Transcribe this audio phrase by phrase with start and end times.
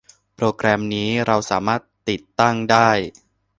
[0.35, 2.89] โปรแกรมนี้ เราสามารถติดตั้งได้